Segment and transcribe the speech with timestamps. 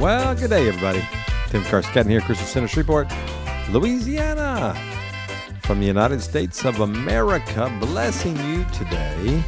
[0.00, 1.06] Well, good day, everybody.
[1.48, 3.12] Tim Carscadden here, Christian Center, Shreveport,
[3.70, 4.74] Louisiana.
[5.60, 9.44] From the United States of America, blessing you today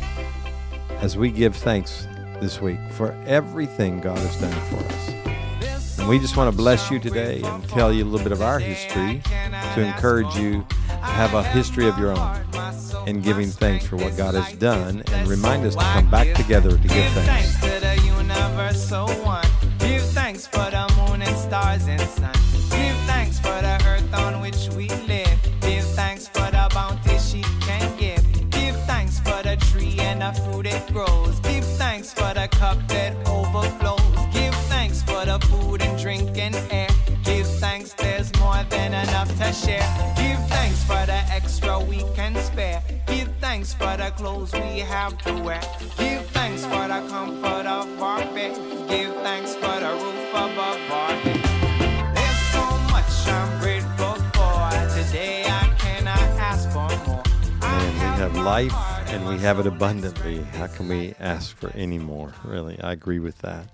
[0.98, 2.06] as we give thanks
[2.38, 5.98] this week for everything God has done for us.
[5.98, 8.42] And we just want to bless you today and tell you a little bit of
[8.42, 9.22] our history
[9.74, 12.44] to encourage you to have a history of your own
[13.06, 16.72] in giving thanks for what God has done and remind us to come back together
[16.72, 17.61] to give thanks.
[44.92, 45.60] Have to wear.
[45.96, 48.54] Give thanks for the comfort of our bed.
[48.90, 52.14] Give thanks for the roof above our head.
[52.14, 55.02] There's so much I'm grateful for.
[55.02, 57.22] Today I cannot ask for more.
[57.62, 58.74] And we have life
[59.08, 60.42] and we have it abundantly.
[60.42, 62.34] How can we ask for any more?
[62.44, 63.70] Really, I agree with that.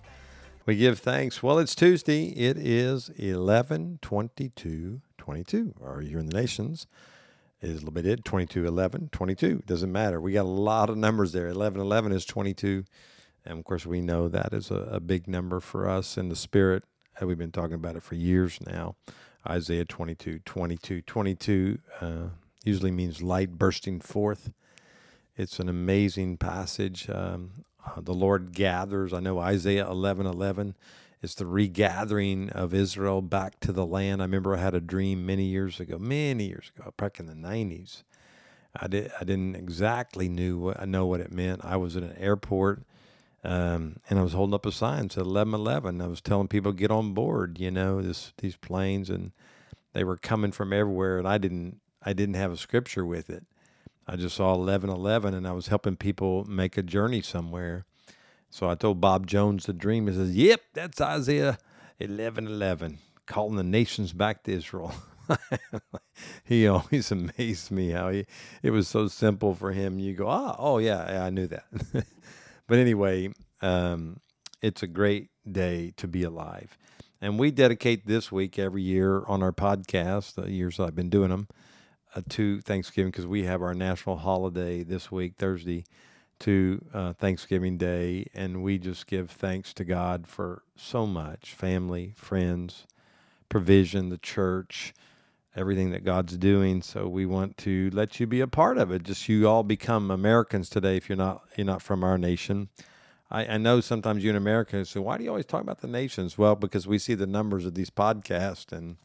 [0.67, 1.43] We give thanks.
[1.43, 2.27] Well, it's Tuesday.
[2.27, 5.75] It is 11 22 22.
[5.81, 6.87] Or you're in the nations.
[7.61, 9.63] Is limited little 22 11 22.
[9.67, 10.21] Doesn't matter.
[10.21, 11.49] We got a lot of numbers there.
[11.49, 12.85] 11 11 is 22.
[13.45, 16.37] And of course, we know that is a, a big number for us in the
[16.37, 16.85] spirit.
[17.21, 18.95] Uh, We've been talking about it for years now.
[19.49, 21.03] Isaiah 22 22.
[21.03, 22.15] 22 uh,
[22.65, 24.53] usually means light bursting forth.
[25.37, 27.09] It's an amazing passage.
[27.11, 29.13] Um, uh, the Lord gathers.
[29.13, 30.77] I know Isaiah 11 11
[31.23, 34.21] is the regathering of Israel back to the land.
[34.21, 37.35] I remember I had a dream many years ago, many years ago, back in the
[37.35, 38.03] 90s.
[38.81, 41.65] I, did, I didn't exactly knew what, I know what it meant.
[41.65, 42.83] I was at an airport
[43.45, 46.01] um, and I was holding up a sign said 1111.
[46.01, 49.33] I was telling people get on board, you know, this these planes, and
[49.93, 53.45] they were coming from everywhere, and I didn't I didn't have a scripture with it.
[54.07, 57.85] I just saw 1111 and I was helping people make a journey somewhere.
[58.51, 60.07] So I told Bob Jones the dream.
[60.07, 61.59] He says, Yep, that's Isaiah
[61.99, 64.95] 1111, calling the nations back to Israel.
[66.45, 68.27] he always amazed me how he,
[68.63, 69.99] it was so simple for him.
[69.99, 71.65] You go, ah, oh, yeah, yeah I knew that.
[72.67, 74.21] but anyway, um,
[74.63, 76.77] it's a great day to be alive.
[77.21, 81.31] And we dedicate this week every year on our podcast, the years I've been doing
[81.31, 81.49] them,
[82.15, 85.85] uh, to Thanksgiving because we have our national holiday this week, Thursday,
[86.41, 88.27] to uh, Thanksgiving Day.
[88.35, 92.87] And we just give thanks to God for so much family, friends,
[93.49, 94.95] provision, the church,
[95.57, 96.83] everything that God's doing.
[96.83, 99.03] So we want to let you be a part of it.
[99.03, 102.69] Just you all become Americans today if you're not you're not from our nation.
[103.31, 105.89] I, I know sometimes you in America say, why do you always talk about the
[105.89, 106.39] nations?
[106.39, 108.97] Well, because we see the numbers of these podcasts and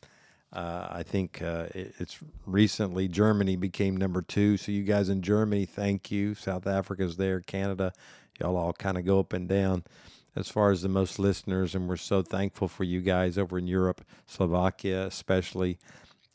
[0.54, 4.58] uh, I think uh, it, it's recently Germany became number two.
[4.58, 6.36] So you guys in Germany, thank you.
[6.36, 7.92] South Africa's there, Canada,
[8.40, 9.84] y'all all kind of go up and down
[10.36, 13.68] as far as the most listeners, and we're so thankful for you guys over in
[13.68, 15.78] Europe, Slovakia especially,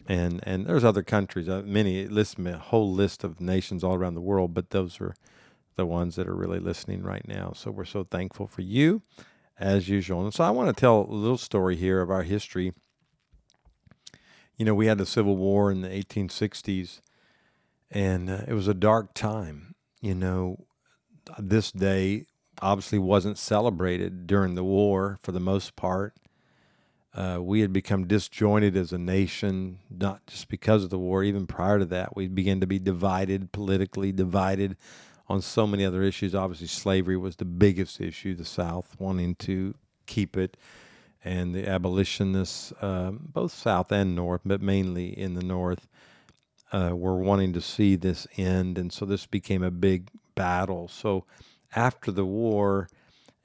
[0.07, 4.15] and and there's other countries, uh, many list a whole list of nations all around
[4.15, 5.15] the world, but those are
[5.77, 7.53] the ones that are really listening right now.
[7.55, 9.03] So we're so thankful for you,
[9.59, 10.23] as usual.
[10.25, 12.73] And so I want to tell a little story here of our history
[14.59, 17.01] you know, we had the Civil War in the 1860s,
[17.91, 19.77] and uh, it was a dark time.
[20.01, 20.67] You know,
[21.39, 22.27] this day
[22.61, 26.15] obviously wasn't celebrated during the war for the most part.
[27.15, 31.23] Uh, we had become disjointed as a nation, not just because of the war.
[31.23, 34.77] Even prior to that, we began to be divided politically, divided
[35.29, 36.35] on so many other issues.
[36.35, 38.35] Obviously, slavery was the biggest issue.
[38.35, 39.75] The South wanting to
[40.07, 40.57] keep it
[41.25, 45.89] and the abolitionists, um, both South and North, but mainly in the North,
[46.73, 48.79] uh, were wanting to see this end.
[48.79, 50.89] And so this became a big battle.
[50.89, 51.25] So
[51.75, 52.89] after the war,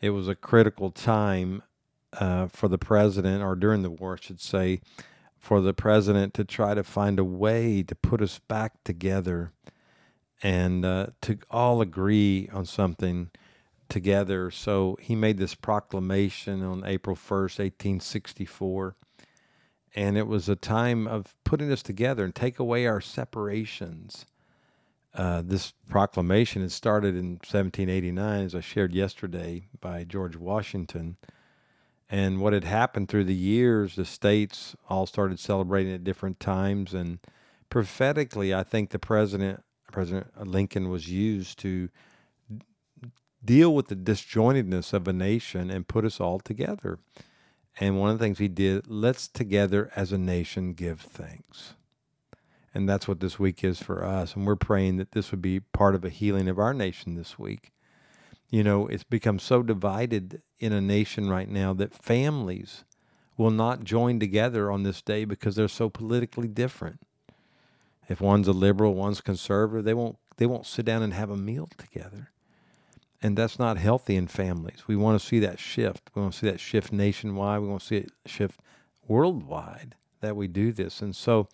[0.02, 1.64] it was a critical time
[2.14, 4.82] uh, for the president, or during the war, I should say,
[5.38, 9.52] for the president to try to find a way to put us back together
[10.42, 13.32] and uh, to all agree on something
[13.90, 14.52] together.
[14.52, 18.96] So he made this proclamation on April 1st, 1864.
[19.96, 24.26] And it was a time of putting us together and take away our separations.
[25.14, 31.18] Uh, this proclamation had started in 1789, as I shared yesterday, by George Washington.
[32.10, 36.96] And what had happened through the years, the states all started celebrating at different times.
[36.96, 37.20] And
[37.70, 41.90] prophetically, I think the president, President Lincoln, was used to
[43.44, 47.00] deal with the disjointedness of a nation and put us all together.
[47.80, 51.74] And one of the things he did, let's together as a nation give thanks.
[52.74, 54.36] And that's what this week is for us.
[54.36, 57.38] And we're praying that this would be part of a healing of our nation this
[57.38, 57.72] week.
[58.50, 62.84] You know, it's become so divided in a nation right now that families
[63.38, 67.00] will not join together on this day because they're so politically different.
[68.08, 71.38] If one's a liberal, one's conservative, they won't they won't sit down and have a
[71.38, 72.32] meal together.
[73.24, 74.84] And that's not healthy in families.
[74.86, 76.12] We want to see that shift.
[76.14, 77.62] We want to see that shift nationwide.
[77.62, 78.60] We want to see it shift
[79.08, 81.02] worldwide that we do this.
[81.02, 81.48] And so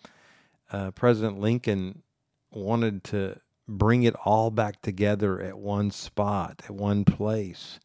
[0.72, 2.02] uh, President Lincoln
[2.50, 3.38] wanted to
[3.68, 7.78] bring it all back together at one spot, at one place,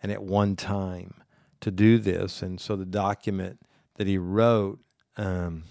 [0.00, 1.14] and at one time
[1.60, 2.42] to do this.
[2.42, 3.58] And so the document
[3.96, 4.78] that he wrote
[5.16, 5.64] um,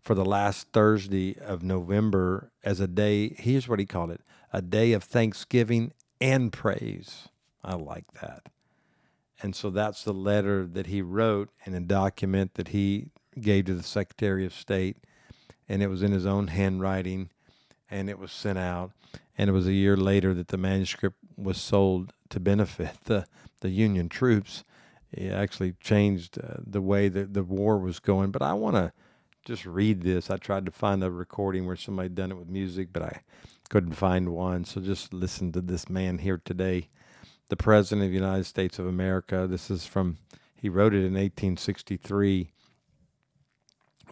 [0.00, 4.20] for the last Thursday of November as a day, here's what he called it
[4.52, 7.28] a day of thanksgiving and praise.
[7.64, 8.48] I like that.
[9.42, 13.08] And so that's the letter that he wrote in a document that he
[13.40, 14.98] gave to the Secretary of State.
[15.68, 17.30] And it was in his own handwriting
[17.90, 18.92] and it was sent out.
[19.36, 23.26] And it was a year later that the manuscript was sold to benefit the,
[23.60, 24.62] the Union troops.
[25.10, 28.30] It actually changed uh, the way that the war was going.
[28.30, 28.92] But I want to
[29.44, 30.30] just read this.
[30.30, 33.22] I tried to find a recording where somebody done it with music, but I
[33.72, 34.66] couldn't find one.
[34.66, 36.90] So just listen to this man here today,
[37.48, 39.46] the President of the United States of America.
[39.46, 40.18] This is from,
[40.54, 42.50] he wrote it in 1863,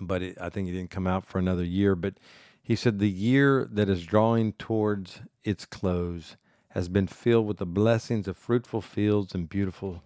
[0.00, 1.94] but it, I think it didn't come out for another year.
[1.94, 2.14] But
[2.62, 6.38] he said, The year that is drawing towards its close
[6.70, 10.02] has been filled with the blessings of fruitful fields and beautiful,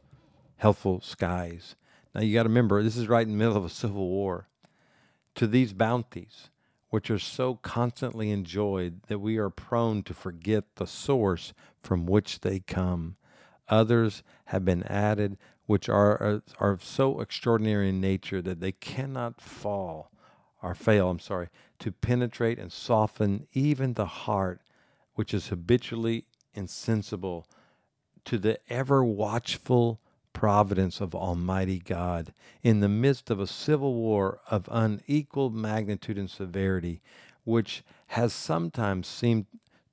[0.57, 1.77] healthful skies.
[2.12, 4.49] Now you got to remember, this is right in the middle of a civil war
[5.37, 6.50] to these bounties,
[6.94, 11.52] which are so constantly enjoyed that we are prone to forget the source
[11.82, 13.17] from which they come.
[13.69, 15.37] Others have been added,
[15.67, 20.12] which are, uh, are, are so extraordinary in nature that they cannot fall
[20.62, 21.49] or fail, I'm sorry,
[21.81, 24.61] to penetrate and soften even the heart,
[25.14, 27.44] which is habitually insensible
[28.25, 30.00] to the ever watchful
[30.35, 32.35] providence of Almighty God.
[32.63, 37.01] In the midst of a civil war of unequaled magnitude and severity,
[37.45, 39.47] which has sometimes seemed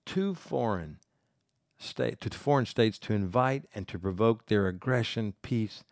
[0.05, 0.97] too foreign
[1.77, 5.83] state to foreign states to invite and to provoke their aggression, peace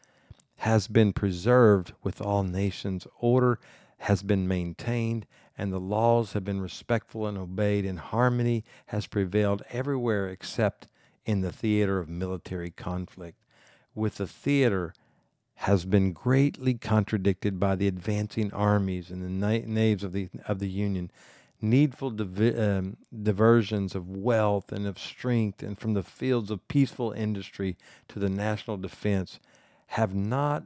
[0.57, 3.60] has been preserved with all nations, order
[4.00, 5.25] has been maintained,
[5.57, 10.88] and the laws have been respectful and obeyed, and harmony has prevailed everywhere except
[11.25, 13.38] in the theater of military conflict
[13.95, 14.94] with the theater
[15.56, 20.69] has been greatly contradicted by the advancing armies and the navies of the of the
[20.69, 21.12] Union.
[21.62, 27.12] Needful divi- um, diversions of wealth and of strength, and from the fields of peaceful
[27.12, 27.75] industry
[28.07, 29.41] to the national defense,
[29.88, 30.63] have not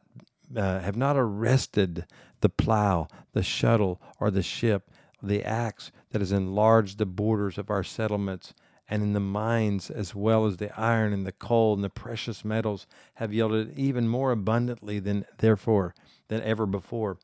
[0.55, 2.05] uh, have not arrested
[2.41, 4.91] the plow, the shuttle, or the ship,
[5.23, 8.53] the axe that has enlarged the borders of our settlements
[8.89, 12.43] and in the mines as well as the iron and the coal and the precious
[12.43, 12.85] metals
[13.15, 15.93] have yielded even more abundantly than therefore
[16.27, 17.17] than ever before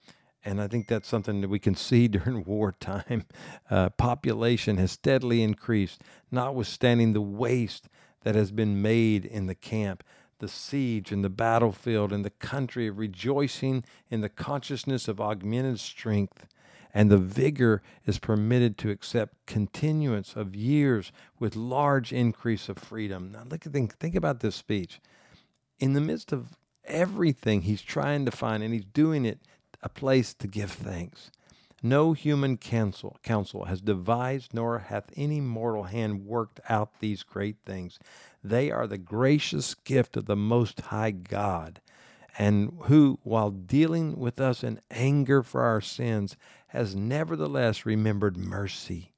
[0.46, 3.26] and I think that's something that we can see during wartime.
[3.70, 6.02] Uh, population has steadily increased,
[6.32, 7.90] notwithstanding the waste
[8.24, 10.04] that has been made in the camp,
[10.40, 16.48] the siege and the battlefield, and the country rejoicing in the consciousness of augmented strength
[16.94, 23.32] and the vigor is permitted to accept continuance of years with large increase of freedom.
[23.32, 25.00] Now, look at think, think about this speech.
[25.80, 29.40] In the midst of everything he's trying to find, and he's doing it
[29.82, 31.32] a place to give thanks.
[31.82, 37.56] No human counsel, counsel has devised, nor hath any mortal hand worked out these great
[37.66, 38.00] things.
[38.44, 41.80] They are the gracious gift of the Most High God,
[42.38, 46.36] and who, while dealing with us in anger for our sins,
[46.70, 49.14] has nevertheless remembered mercy.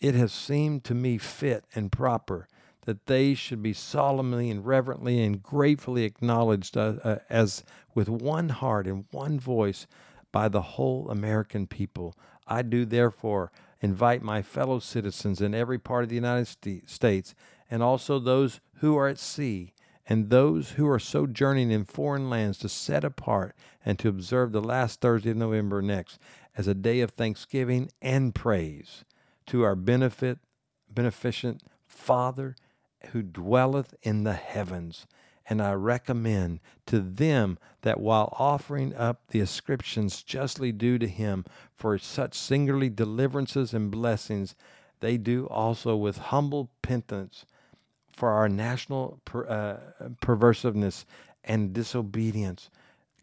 [0.00, 2.48] It has seemed to me fit and proper
[2.84, 7.64] that they should be solemnly and reverently and gratefully acknowledged uh, uh, as
[7.94, 9.86] with one heart and one voice
[10.32, 12.16] by the whole American people.
[12.46, 16.48] I do therefore invite my fellow citizens in every part of the United
[16.88, 17.34] States
[17.70, 19.72] and also those who are at sea
[20.06, 23.54] and those who are sojourning in foreign lands to set apart
[23.84, 26.18] and to observe the last Thursday of November next
[26.56, 29.04] as a day of thanksgiving and praise
[29.46, 30.38] to our benefit,
[30.92, 32.56] beneficent Father
[33.10, 35.06] who dwelleth in the heavens.
[35.46, 41.44] And I recommend to them that while offering up the ascriptions justly due to him
[41.76, 44.54] for such singularly deliverances and blessings,
[45.00, 47.44] they do also with humble penitence
[48.10, 51.04] for our national per, uh, perversiveness
[51.42, 52.70] and disobedience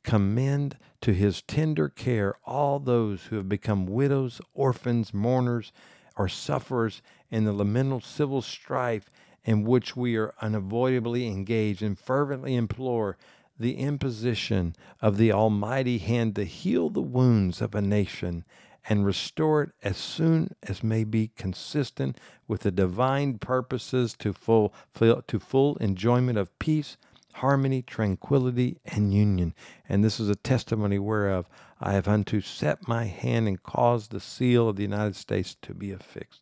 [0.03, 5.71] commend to his tender care all those who have become widows, orphans, mourners,
[6.17, 9.09] or sufferers in the lamentable civil strife
[9.43, 13.17] in which we are unavoidably engaged, and fervently implore
[13.59, 18.43] the imposition of the Almighty hand to heal the wounds of a nation
[18.89, 22.17] and restore it as soon as may be consistent
[22.47, 26.97] with the divine purposes to full, to full enjoyment of peace,
[27.33, 29.53] harmony, tranquility, and union.
[29.87, 31.47] And this is a testimony whereof
[31.79, 35.73] I have unto set my hand and caused the seal of the United States to
[35.73, 36.41] be affixed.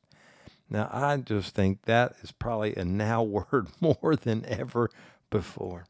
[0.69, 4.89] Now, I just think that is probably a now word more than ever
[5.29, 5.85] before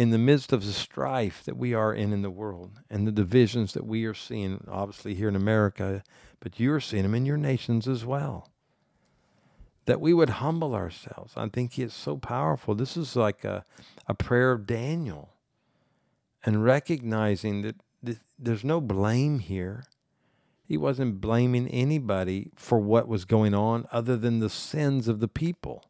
[0.00, 3.12] in the midst of the strife that we are in in the world and the
[3.12, 6.02] divisions that we are seeing, obviously here in America,
[6.40, 8.49] but you're seeing them in your nations as well.
[9.90, 11.34] That we would humble ourselves.
[11.36, 12.76] I think it's so powerful.
[12.76, 13.64] This is like a,
[14.06, 15.34] a prayer of Daniel
[16.44, 19.84] and recognizing that th- there's no blame here.
[20.64, 25.28] He wasn't blaming anybody for what was going on other than the sins of the
[25.28, 25.84] people,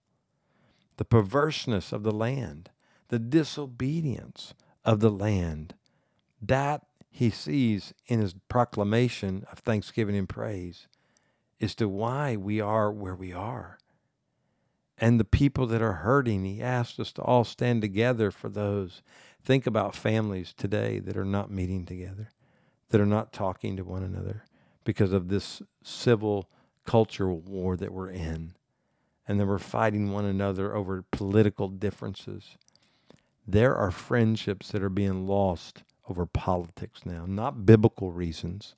[0.97, 2.71] the perverseness of the land
[3.11, 4.55] the disobedience
[4.85, 5.75] of the land.
[6.41, 10.89] That he sees in his proclamation of thanksgiving and praise
[11.59, 13.80] is to why we are where we are.
[15.01, 19.03] And the people that are hurting, he asks us to all stand together for those.
[19.43, 22.29] Think about families today that are not meeting together,
[22.91, 24.45] that are not talking to one another
[24.85, 26.51] because of this civil
[26.85, 28.53] cultural war that we're in.
[29.27, 32.57] And that we're fighting one another over political differences.
[33.47, 38.75] There are friendships that are being lost over politics now, not biblical reasons,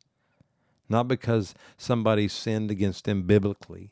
[0.91, 3.91] not because somebody sinned against them biblically,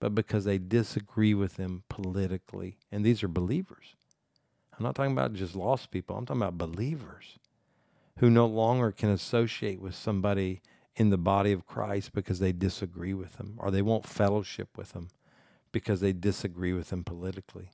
[0.00, 2.78] but because they disagree with them politically.
[2.92, 3.96] And these are believers.
[4.76, 7.38] I'm not talking about just lost people, I'm talking about believers
[8.18, 10.60] who no longer can associate with somebody
[10.96, 14.92] in the body of Christ because they disagree with them or they won't fellowship with
[14.92, 15.08] them
[15.70, 17.70] because they disagree with them politically.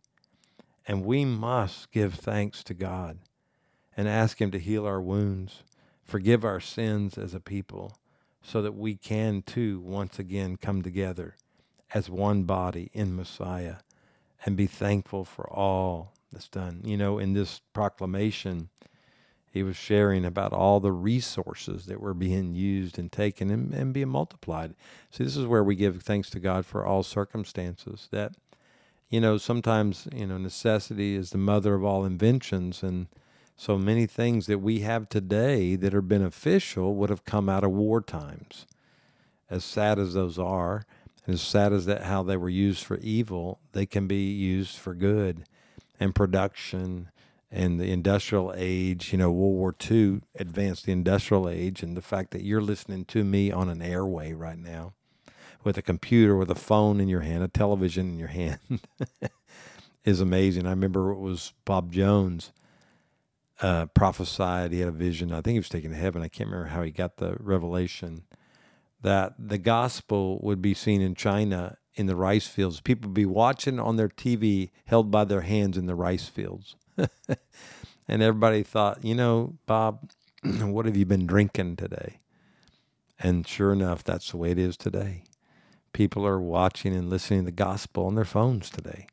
[0.87, 3.19] And we must give thanks to God
[3.97, 5.63] and ask Him to heal our wounds,
[6.03, 7.97] forgive our sins as a people,
[8.43, 11.37] so that we can too once again come together
[11.95, 13.77] as one body in Messiah
[14.45, 16.83] and be thankful for all that's done.
[16.85, 18.69] You know, in this proclamation,
[19.51, 23.95] he was sharing about all the resources that were being used and taken and, and
[23.95, 24.75] being multiplied.
[25.11, 28.35] See, this is where we give thanks to God for all circumstances that
[29.15, 32.83] you know, sometimes, you know, necessity is the mother of all inventions.
[32.83, 33.07] And
[33.57, 37.71] so many things that we have today that are beneficial would have come out of
[37.71, 38.67] war times.
[39.49, 40.85] As sad as those are,
[41.27, 44.95] as sad as that how they were used for evil, they can be used for
[44.95, 45.45] good
[45.99, 47.11] and production
[47.55, 52.03] and the industrial age, you know, World War II advanced the industrial age, and the
[52.03, 54.95] fact that you're listening to me on an airway right now
[55.63, 58.59] with a computer, with a phone in your hand, a television in your hand,
[60.05, 60.67] is amazing.
[60.67, 62.53] I remember it was Bob Jones
[63.63, 64.73] uh, prophesied.
[64.73, 65.31] He had a vision.
[65.31, 66.23] I think he was taken to heaven.
[66.23, 68.25] I can't remember how he got the revelation
[69.05, 72.81] that the gospel would be seen in China in the rice fields.
[72.81, 76.75] People would be watching on their TV, held by their hands in the rice fields.
[76.99, 80.11] and everybody thought, you know, Bob,
[80.43, 82.19] what have you been drinking today?
[83.19, 85.23] And sure enough, that's the way it is today
[85.95, 89.07] people are watching and listening to the gospel on their phones today.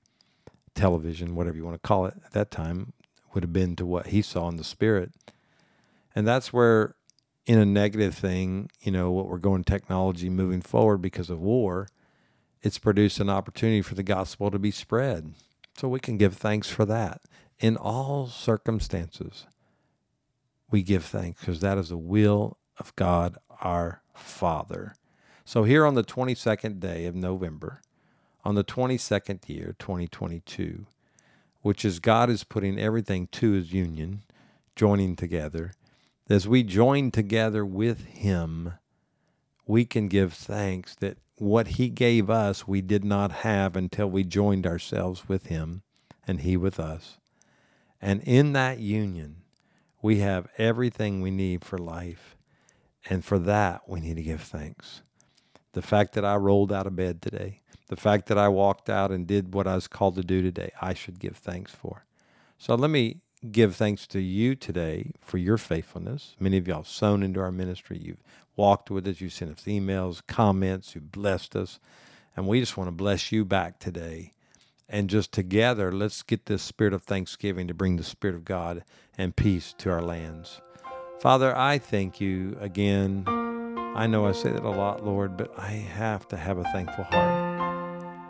[0.76, 2.92] Television, whatever you want to call it, at that time
[3.34, 5.14] would have been to what he saw in the spirit.
[6.14, 6.96] And that's where,
[7.46, 11.88] in a negative thing, you know, what we're going technology moving forward because of war,
[12.62, 15.34] it's produced an opportunity for the gospel to be spread.
[15.78, 17.22] So we can give thanks for that.
[17.60, 19.46] In all circumstances,
[20.70, 24.96] we give thanks because that is the will of God our Father.
[25.46, 27.82] So, here on the 22nd day of November,
[28.44, 30.86] on the 22nd year, 2022,
[31.62, 34.24] which is God is putting everything to his union,
[34.76, 35.74] joining together,
[36.32, 38.74] as we join together with him,
[39.66, 44.24] we can give thanks that what he gave us we did not have until we
[44.24, 45.84] joined ourselves with him
[46.28, 47.18] and he with us.
[48.02, 49.38] And in that union,
[50.02, 52.36] we have everything we need for life.
[53.10, 55.02] And for that, we need to give thanks
[55.74, 59.12] the fact that I rolled out of bed today, the fact that I walked out
[59.12, 62.06] and did what I was called to do today, I should give thanks for.
[62.58, 66.36] So let me give thanks to you today for your faithfulness.
[66.40, 67.98] Many of y'all sown into our ministry.
[67.98, 68.24] You've
[68.56, 69.22] walked with us.
[69.22, 70.94] You've sent us emails, comments.
[70.94, 71.80] You've blessed us.
[72.36, 74.34] And we just want to bless you back today
[74.92, 78.84] and just together, let's get this spirit of thanksgiving to bring the spirit of God
[79.18, 80.62] and peace to our lands.
[81.22, 83.24] Father, I thank you again.
[83.96, 87.06] I know I say that a lot, Lord, but I have to have a thankful
[87.06, 87.62] heart.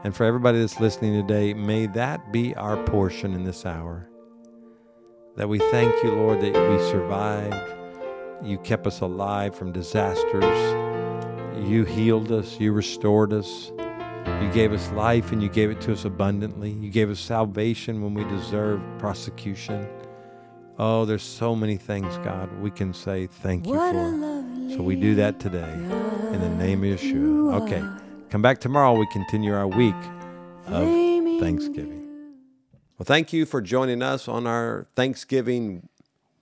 [0.03, 4.10] And for everybody that's listening today, may that be our portion in this hour.
[5.37, 7.55] That we thank you, Lord, that we survived.
[8.43, 10.77] You kept us alive from disasters.
[11.67, 12.59] You healed us.
[12.59, 13.71] You restored us.
[14.41, 16.71] You gave us life and you gave it to us abundantly.
[16.71, 19.87] You gave us salvation when we deserved prosecution.
[20.77, 24.75] Oh, there's so many things, God, we can say thank you for.
[24.75, 27.61] So we do that today in the name of Yeshua.
[27.61, 27.83] Okay,
[28.29, 28.93] come back tomorrow.
[28.97, 29.95] We continue our week
[30.65, 30.87] of
[31.39, 32.00] Thanksgiving.
[33.01, 35.89] Well, thank you for joining us on our Thanksgiving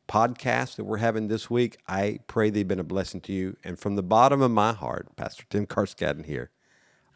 [0.10, 1.78] podcast that we're having this week.
[1.88, 3.56] I pray they've been a blessing to you.
[3.64, 6.52] And from the bottom of my heart, Pastor Tim Carscadden here,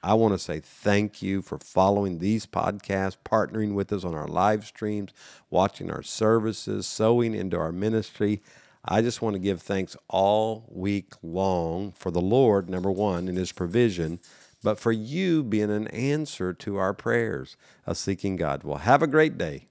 [0.02, 4.30] I want to say thank you for following these podcasts, partnering with us on our
[4.30, 5.12] live streams,
[5.50, 8.42] watching our services, sowing into our ministry.
[8.86, 13.36] I just want to give thanks all week long for the Lord, number one, in
[13.36, 14.22] His provision,
[14.63, 18.63] but for you being an answer to our prayers of seeking God.
[18.63, 19.67] Well, have a great day.